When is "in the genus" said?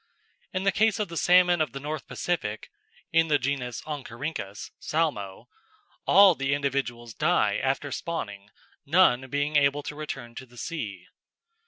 3.11-3.83